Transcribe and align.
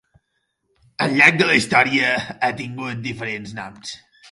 Al 1.05 1.13
llarg 1.19 1.37
de 1.41 1.51
la 1.51 1.59
història 1.59 2.09
ha 2.33 2.51
tingut 2.65 3.07
diferents 3.07 3.57
noms. 3.63 3.97